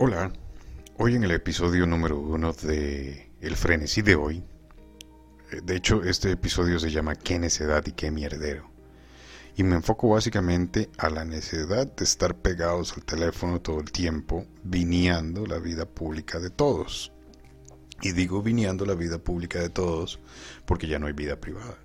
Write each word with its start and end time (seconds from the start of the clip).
Hola, 0.00 0.32
hoy 0.96 1.16
en 1.16 1.24
el 1.24 1.32
episodio 1.32 1.84
número 1.84 2.20
uno 2.20 2.52
de 2.52 3.32
El 3.40 3.56
frenesí 3.56 4.00
de 4.00 4.14
hoy, 4.14 4.44
eh, 5.50 5.60
de 5.60 5.74
hecho 5.74 6.04
este 6.04 6.30
episodio 6.30 6.78
se 6.78 6.92
llama 6.92 7.16
¿Qué 7.16 7.40
necedad 7.40 7.84
y 7.84 7.90
qué 7.90 8.12
mierdero? 8.12 8.70
Y 9.56 9.64
me 9.64 9.74
enfoco 9.74 10.10
básicamente 10.10 10.88
a 10.98 11.10
la 11.10 11.24
necesidad 11.24 11.92
de 11.96 12.04
estar 12.04 12.36
pegados 12.36 12.92
al 12.92 13.04
teléfono 13.04 13.60
todo 13.60 13.80
el 13.80 13.90
tiempo, 13.90 14.46
viniendo 14.62 15.44
la 15.46 15.58
vida 15.58 15.84
pública 15.84 16.38
de 16.38 16.50
todos. 16.50 17.10
Y 18.00 18.12
digo 18.12 18.40
viniendo 18.40 18.86
la 18.86 18.94
vida 18.94 19.18
pública 19.18 19.58
de 19.58 19.68
todos 19.68 20.20
porque 20.64 20.86
ya 20.86 21.00
no 21.00 21.08
hay 21.08 21.12
vida 21.12 21.40
privada. 21.40 21.76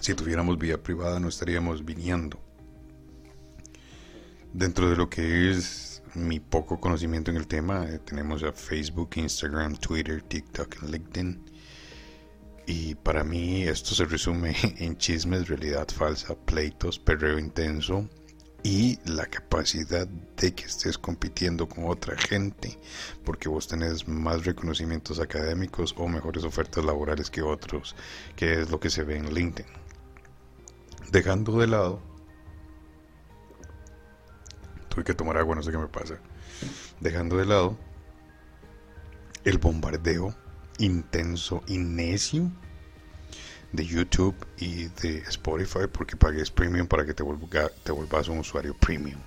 Si 0.00 0.14
tuviéramos 0.14 0.56
vida 0.56 0.78
privada 0.78 1.20
no 1.20 1.28
estaríamos 1.28 1.84
viniendo 1.84 2.41
Dentro 4.52 4.90
de 4.90 4.96
lo 4.96 5.08
que 5.08 5.50
es 5.50 6.02
mi 6.14 6.38
poco 6.38 6.78
conocimiento 6.78 7.30
en 7.30 7.38
el 7.38 7.46
tema, 7.46 7.86
eh, 7.88 7.98
tenemos 8.00 8.42
a 8.42 8.52
Facebook, 8.52 9.10
Instagram, 9.16 9.76
Twitter, 9.76 10.20
TikTok, 10.22 10.82
LinkedIn. 10.82 11.42
Y 12.66 12.94
para 12.96 13.24
mí 13.24 13.62
esto 13.62 13.94
se 13.94 14.04
resume 14.04 14.54
en 14.78 14.96
chismes, 14.98 15.48
realidad 15.48 15.88
falsa, 15.88 16.34
pleitos, 16.34 16.98
perreo 16.98 17.38
intenso 17.38 18.08
y 18.62 18.98
la 19.10 19.26
capacidad 19.26 20.06
de 20.06 20.54
que 20.54 20.64
estés 20.64 20.96
compitiendo 20.96 21.68
con 21.68 21.88
otra 21.88 22.16
gente 22.16 22.78
porque 23.24 23.48
vos 23.48 23.66
tenés 23.66 24.06
más 24.06 24.44
reconocimientos 24.44 25.18
académicos 25.18 25.94
o 25.98 26.06
mejores 26.06 26.44
ofertas 26.44 26.84
laborales 26.84 27.28
que 27.28 27.42
otros, 27.42 27.96
que 28.36 28.60
es 28.60 28.70
lo 28.70 28.78
que 28.78 28.90
se 28.90 29.02
ve 29.02 29.16
en 29.16 29.34
LinkedIn. 29.34 29.72
Dejando 31.10 31.58
de 31.58 31.66
lado 31.66 32.11
tuve 34.92 35.04
que 35.04 35.14
tomar 35.14 35.38
agua, 35.38 35.54
no 35.54 35.62
sé 35.62 35.70
qué 35.70 35.78
me 35.78 35.88
pasa. 35.88 36.18
Dejando 37.00 37.36
de 37.38 37.46
lado 37.46 37.78
el 39.44 39.58
bombardeo 39.58 40.34
intenso 40.78 41.62
y 41.66 41.78
de 43.72 43.86
YouTube 43.86 44.36
y 44.58 44.84
de 45.00 45.18
Spotify 45.28 45.86
porque 45.90 46.16
pagues 46.16 46.50
premium 46.50 46.86
para 46.86 47.06
que 47.06 47.14
te, 47.14 47.24
te 47.84 47.92
vuelvas 47.92 48.28
un 48.28 48.38
usuario 48.38 48.76
premium. 48.76 49.18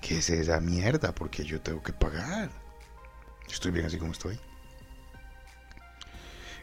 ¿Qué 0.00 0.18
es 0.18 0.30
esa 0.30 0.60
mierda? 0.60 1.12
Porque 1.12 1.44
yo 1.44 1.60
tengo 1.60 1.82
que 1.82 1.92
pagar. 1.92 2.50
Estoy 3.50 3.72
bien 3.72 3.86
así 3.86 3.98
como 3.98 4.12
estoy. 4.12 4.38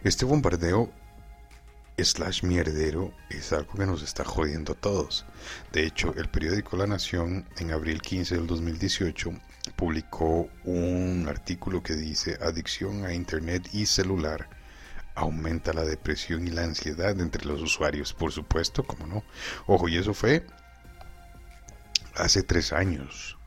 Este 0.04 0.23
bombardeo 0.23 0.89
slash 1.98 2.44
mierdero 2.44 3.14
es 3.30 3.52
algo 3.53 3.73
que 3.73 3.86
nos 3.86 4.03
está 4.03 4.23
jodiendo 4.23 4.73
a 4.73 4.76
todos. 4.76 5.26
De 5.72 5.86
hecho, 5.86 6.14
el 6.16 6.30
periódico 6.30 6.78
La 6.78 6.88
Nación 6.88 7.48
en 7.58 7.72
abril 7.72 8.02
15 8.02 8.36
del 8.36 8.48
2018 8.48 9.31
publicó 9.76 10.50
un 10.64 11.26
artículo 11.28 11.81
que 11.81 11.95
dice 11.95 12.38
adicción 12.42 13.06
a 13.06 13.14
Internet 13.14 13.70
y 13.73 13.86
celular 13.86 14.50
aumenta 15.16 15.73
la 15.73 15.84
depresión 15.84 16.48
y 16.48 16.52
la 16.52 16.64
ansiedad 16.64 17.20
entre 17.20 17.45
los 17.45 17.62
usuarios. 17.62 18.14
Por 18.14 18.32
supuesto, 18.32 18.84
como 18.84 19.08
no. 19.08 19.23
Ojo, 19.66 19.89
y 19.89 19.98
eso 19.98 20.14
fue 20.14 20.45
hace 22.16 22.44
tres 22.44 22.72
años. 22.72 23.38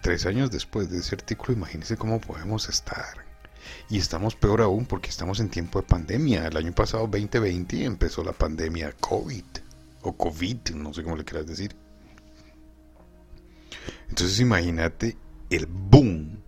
Tres 0.00 0.26
años 0.26 0.52
después 0.52 0.88
de 0.88 0.98
ese 0.98 1.16
artículo, 1.16 1.54
imagínense 1.54 1.96
cómo 1.96 2.20
podemos 2.20 2.68
estar. 2.68 3.27
Y 3.88 3.98
estamos 3.98 4.34
peor 4.34 4.60
aún 4.60 4.86
porque 4.86 5.10
estamos 5.10 5.40
en 5.40 5.48
tiempo 5.48 5.80
de 5.80 5.86
pandemia. 5.86 6.46
El 6.46 6.56
año 6.56 6.72
pasado, 6.72 7.06
2020, 7.06 7.84
empezó 7.84 8.24
la 8.24 8.32
pandemia 8.32 8.92
COVID. 9.00 9.44
O 10.02 10.16
COVID, 10.16 10.70
no 10.74 10.94
sé 10.94 11.02
cómo 11.02 11.16
le 11.16 11.24
quieras 11.24 11.46
decir. 11.46 11.74
Entonces 14.08 14.40
imagínate 14.40 15.16
el 15.50 15.66
boom 15.66 16.42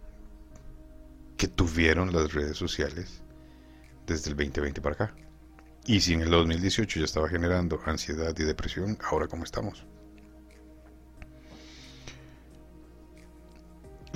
que 1.37 1.49
tuvieron 1.49 2.13
las 2.13 2.33
redes 2.33 2.57
sociales 2.57 3.23
desde 4.07 4.31
el 4.31 4.37
2020 4.37 4.81
para 4.81 4.95
acá. 4.95 5.15
Y 5.87 6.01
si 6.01 6.13
en 6.13 6.23
el 6.23 6.31
2018 6.31 7.01
ya 7.01 7.05
estaba 7.05 7.29
generando 7.29 7.81
ansiedad 7.87 8.37
y 8.39 8.45
depresión, 8.45 8.99
ahora 9.11 9.27
cómo 9.27 9.45
estamos. 9.45 9.87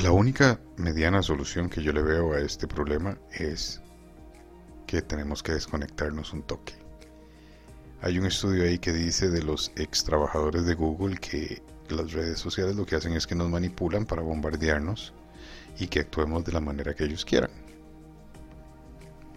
La 0.04 0.12
única 0.12 0.60
mediana 0.76 1.22
solución 1.22 1.70
que 1.70 1.82
yo 1.82 1.90
le 1.90 2.02
veo 2.02 2.34
a 2.34 2.40
este 2.40 2.68
problema 2.68 3.16
es 3.32 3.80
que 4.86 5.00
tenemos 5.00 5.42
que 5.42 5.52
desconectarnos 5.52 6.34
un 6.34 6.42
toque. 6.42 6.74
Hay 8.02 8.18
un 8.18 8.26
estudio 8.26 8.64
ahí 8.64 8.78
que 8.78 8.92
dice 8.92 9.30
de 9.30 9.42
los 9.42 9.72
ex 9.76 10.04
trabajadores 10.04 10.66
de 10.66 10.74
Google 10.74 11.16
que 11.16 11.62
las 11.88 12.12
redes 12.12 12.38
sociales 12.38 12.76
lo 12.76 12.84
que 12.84 12.96
hacen 12.96 13.14
es 13.14 13.26
que 13.26 13.34
nos 13.34 13.48
manipulan 13.48 14.04
para 14.04 14.20
bombardearnos 14.20 15.14
y 15.78 15.86
que 15.86 16.00
actuemos 16.00 16.44
de 16.44 16.52
la 16.52 16.60
manera 16.60 16.92
que 16.92 17.04
ellos 17.04 17.24
quieran. 17.24 17.50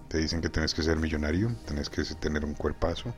Te 0.10 0.18
dicen 0.18 0.42
que 0.42 0.50
tenés 0.50 0.74
que 0.74 0.84
ser 0.84 0.98
millonario, 0.98 1.56
tenés 1.66 1.90
que 1.90 2.04
tener 2.04 2.44
un 2.44 2.56
cuerpazo, 2.56 3.16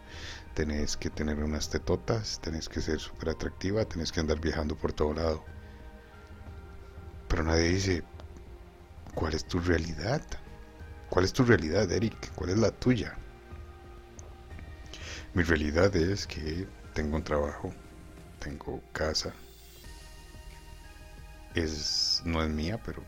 tenés 0.54 0.98
que 0.98 1.10
tener 1.10 1.44
unas 1.44 1.68
tetotas, 1.68 2.40
tenés 2.42 2.70
que 2.70 2.80
ser 2.80 3.00
súper 3.00 3.30
atractiva, 3.30 3.86
tenés 3.86 4.12
que 4.12 4.20
andar 4.20 4.40
viajando 4.40 4.76
por 4.76 4.94
todo 4.94 5.16
lado 5.16 5.44
pero 7.30 7.44
nadie 7.44 7.70
dice, 7.70 8.04
¿cuál 9.14 9.36
es 9.36 9.46
tu 9.46 9.60
realidad? 9.60 10.22
¿Cuál 11.10 11.26
es 11.26 11.32
tu 11.32 11.46
realidad, 11.46 11.90
Eric? 11.92 12.34
¿Cuál 12.34 12.50
es 12.50 12.58
la 12.58 12.72
tuya? 12.72 13.16
Mi 15.34 15.44
realidad 15.44 15.96
es 15.96 16.26
que 16.26 16.68
tengo 16.94 17.16
un 17.16 17.24
trabajo, 17.24 17.72
tengo 18.40 18.82
casa. 18.94 19.32
Es, 21.54 22.22
no 22.26 22.44
es 22.44 22.50
mía, 22.50 22.80
pero 22.84 23.04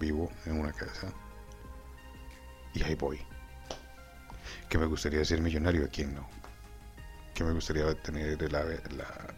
vivo 0.00 0.32
en 0.46 0.58
una 0.58 0.72
casa. 0.72 1.12
Y 2.72 2.82
ahí 2.82 2.94
voy. 2.94 3.20
Que 4.70 4.78
me 4.78 4.86
gustaría 4.86 5.24
ser 5.24 5.42
millonario, 5.42 5.84
¿a 5.84 5.88
quién 5.88 6.14
no? 6.14 6.26
Que 7.34 7.44
me 7.44 7.52
gustaría 7.52 7.94
tener 8.02 8.40
la, 8.50 8.64
la 8.64 9.34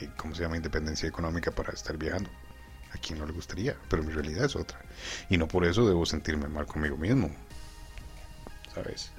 eh, 0.00 0.10
¿cómo 0.16 0.34
se 0.34 0.42
llama? 0.42 0.56
Independencia 0.56 1.08
económica 1.08 1.52
para 1.52 1.72
estar 1.72 1.96
viajando 1.96 2.30
a 2.94 2.98
quien 2.98 3.18
no 3.18 3.26
le 3.26 3.32
gustaría, 3.32 3.76
pero 3.88 4.02
mi 4.02 4.12
realidad 4.12 4.44
es 4.44 4.56
otra. 4.56 4.80
Y 5.28 5.36
no 5.38 5.48
por 5.48 5.64
eso 5.64 5.86
debo 5.86 6.04
sentirme 6.06 6.48
mal 6.48 6.66
conmigo 6.66 6.96
mismo. 6.96 7.30
¿Sabes? 8.74 9.12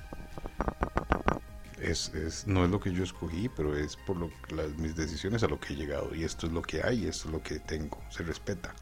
Es, 1.80 2.10
es, 2.14 2.48
no 2.48 2.64
es 2.64 2.72
lo 2.72 2.80
que 2.80 2.94
yo 2.94 3.04
escogí, 3.04 3.50
pero 3.50 3.76
es 3.76 3.96
por 3.96 4.18
lo, 4.18 4.32
las, 4.50 4.70
mis 4.78 4.96
decisiones 4.96 5.44
a 5.44 5.48
lo 5.48 5.60
que 5.60 5.74
he 5.74 5.76
llegado. 5.76 6.14
Y 6.16 6.24
esto 6.24 6.48
es 6.48 6.54
lo 6.54 6.62
que 6.62 6.84
hay, 6.84 7.08
esto 7.08 7.28
es 7.28 7.34
lo 7.34 7.42
que 7.42 7.60
tengo. 7.60 8.02
Se 8.10 8.24
respeta. 8.24 8.74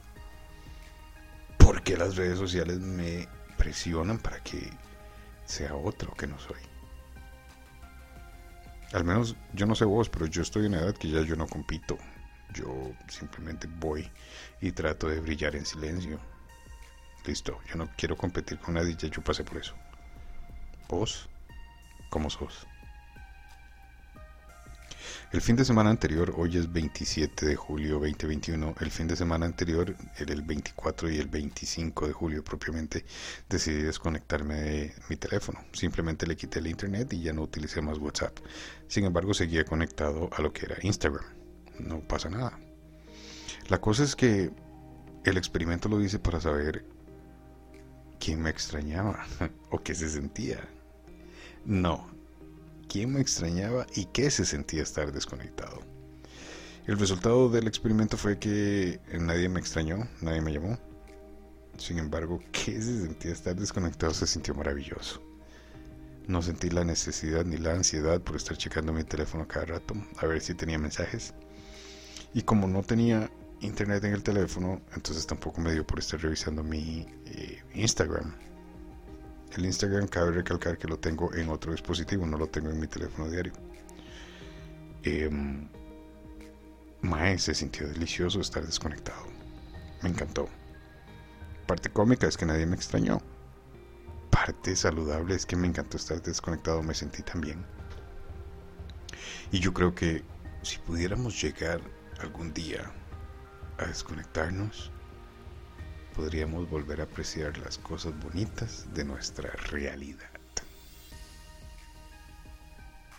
Porque 1.57 1.97
las 1.97 2.15
redes 2.15 2.37
sociales 2.37 2.79
me 2.79 3.27
presionan 3.57 4.17
para 4.17 4.39
que 4.43 4.71
sea 5.45 5.75
otro 5.75 6.13
que 6.13 6.27
no 6.27 6.39
soy. 6.39 6.59
Al 8.93 9.05
menos 9.05 9.35
yo 9.53 9.65
no 9.65 9.75
sé 9.75 9.85
vos, 9.85 10.09
pero 10.09 10.25
yo 10.25 10.41
estoy 10.41 10.65
en 10.65 10.73
una 10.73 10.83
edad 10.83 10.95
que 10.95 11.09
ya 11.09 11.21
yo 11.21 11.35
no 11.35 11.47
compito. 11.47 11.97
Yo 12.53 12.93
simplemente 13.07 13.67
voy 13.67 14.09
y 14.59 14.71
trato 14.71 15.07
de 15.07 15.19
brillar 15.19 15.55
en 15.55 15.65
silencio. 15.65 16.19
Listo, 17.25 17.59
yo 17.69 17.75
no 17.75 17.89
quiero 17.97 18.17
competir 18.17 18.57
con 18.59 18.73
nadie, 18.73 18.95
ya 18.95 19.07
yo 19.07 19.21
pasé 19.21 19.43
por 19.43 19.57
eso. 19.57 19.75
¿Vos? 20.89 21.29
¿Cómo 22.09 22.29
sos? 22.29 22.67
El 25.31 25.39
fin 25.39 25.55
de 25.55 25.63
semana 25.63 25.89
anterior, 25.89 26.33
hoy 26.35 26.57
es 26.57 26.73
27 26.73 27.45
de 27.45 27.55
julio 27.55 27.99
2021, 27.99 28.75
el 28.81 28.91
fin 28.91 29.07
de 29.07 29.15
semana 29.15 29.45
anterior, 29.45 29.95
el 30.17 30.41
24 30.41 31.09
y 31.09 31.19
el 31.19 31.29
25 31.29 32.07
de 32.07 32.11
julio 32.11 32.43
propiamente, 32.43 33.05
decidí 33.47 33.81
desconectarme 33.81 34.55
de 34.55 34.93
mi 35.07 35.15
teléfono. 35.15 35.63
Simplemente 35.71 36.27
le 36.27 36.35
quité 36.35 36.59
el 36.59 36.67
internet 36.67 37.13
y 37.13 37.21
ya 37.21 37.31
no 37.31 37.43
utilicé 37.43 37.81
más 37.81 37.97
WhatsApp. 37.97 38.37
Sin 38.89 39.05
embargo, 39.05 39.33
seguía 39.33 39.63
conectado 39.63 40.29
a 40.33 40.41
lo 40.41 40.51
que 40.51 40.65
era 40.65 40.75
Instagram 40.81 41.40
no 41.79 41.99
pasa 42.01 42.29
nada. 42.29 42.57
La 43.67 43.79
cosa 43.79 44.03
es 44.03 44.15
que 44.15 44.51
el 45.23 45.37
experimento 45.37 45.87
lo 45.87 45.99
dice 45.99 46.19
para 46.19 46.41
saber 46.41 46.85
quién 48.19 48.41
me 48.41 48.49
extrañaba 48.49 49.25
o 49.69 49.81
qué 49.81 49.95
se 49.95 50.09
sentía. 50.09 50.59
No, 51.65 52.07
quién 52.87 53.13
me 53.13 53.21
extrañaba 53.21 53.85
y 53.95 54.05
qué 54.05 54.31
se 54.31 54.45
sentía 54.45 54.83
estar 54.83 55.11
desconectado. 55.11 55.79
El 56.87 56.97
resultado 56.97 57.49
del 57.49 57.67
experimento 57.67 58.17
fue 58.17 58.39
que 58.39 58.99
nadie 59.19 59.47
me 59.47 59.59
extrañó, 59.59 60.07
nadie 60.21 60.41
me 60.41 60.51
llamó. 60.51 60.77
Sin 61.77 61.99
embargo, 61.99 62.39
qué 62.51 62.81
se 62.81 63.01
sentía 63.03 63.31
estar 63.31 63.55
desconectado 63.55 64.13
se 64.13 64.27
sintió 64.27 64.53
maravilloso. 64.55 65.21
No 66.31 66.41
sentí 66.41 66.69
la 66.69 66.85
necesidad 66.85 67.43
ni 67.43 67.57
la 67.57 67.73
ansiedad 67.73 68.21
por 68.21 68.37
estar 68.37 68.55
checando 68.55 68.93
mi 68.93 69.03
teléfono 69.03 69.49
cada 69.49 69.65
rato 69.65 69.95
a 70.15 70.25
ver 70.25 70.39
si 70.39 70.53
tenía 70.53 70.79
mensajes. 70.79 71.33
Y 72.33 72.43
como 72.43 72.69
no 72.69 72.83
tenía 72.83 73.29
internet 73.59 74.05
en 74.05 74.13
el 74.13 74.23
teléfono, 74.23 74.81
entonces 74.95 75.27
tampoco 75.27 75.59
me 75.59 75.73
dio 75.73 75.85
por 75.85 75.99
estar 75.99 76.21
revisando 76.21 76.63
mi 76.63 77.05
eh, 77.25 77.61
Instagram. 77.73 78.33
El 79.57 79.65
Instagram 79.65 80.07
cabe 80.07 80.31
recalcar 80.31 80.77
que 80.77 80.87
lo 80.87 80.97
tengo 80.97 81.33
en 81.33 81.49
otro 81.49 81.73
dispositivo, 81.73 82.25
no 82.25 82.37
lo 82.37 82.47
tengo 82.47 82.69
en 82.69 82.79
mi 82.79 82.87
teléfono 82.87 83.29
diario. 83.29 83.51
Em, 85.03 85.67
Mae, 87.01 87.37
se 87.39 87.53
sintió 87.53 87.89
delicioso 87.89 88.39
estar 88.39 88.65
desconectado. 88.65 89.25
Me 90.01 90.07
encantó. 90.07 90.47
Parte 91.67 91.89
cómica 91.89 92.25
es 92.25 92.37
que 92.37 92.45
nadie 92.45 92.65
me 92.65 92.77
extrañó. 92.77 93.21
Parte 94.43 94.75
saludable 94.75 95.35
es 95.35 95.45
que 95.45 95.55
me 95.55 95.67
encantó 95.67 95.97
estar 95.97 96.19
desconectado, 96.19 96.81
me 96.81 96.95
sentí 96.95 97.21
tan 97.21 97.41
bien. 97.41 97.63
Y 99.51 99.59
yo 99.59 99.71
creo 99.71 99.93
que 99.93 100.23
si 100.63 100.79
pudiéramos 100.79 101.39
llegar 101.39 101.79
algún 102.19 102.51
día 102.51 102.91
a 103.77 103.85
desconectarnos, 103.85 104.91
podríamos 106.15 106.67
volver 106.71 107.01
a 107.01 107.03
apreciar 107.03 107.55
las 107.59 107.77
cosas 107.77 108.19
bonitas 108.19 108.91
de 108.95 109.03
nuestra 109.03 109.51
realidad. 109.69 110.31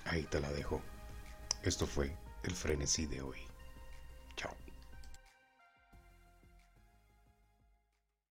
Ahí 0.06 0.24
te 0.24 0.40
la 0.40 0.50
dejo. 0.50 0.82
Esto 1.62 1.86
fue 1.86 2.16
el 2.42 2.52
frenesí 2.52 3.06
de 3.06 3.22
hoy. 3.22 3.51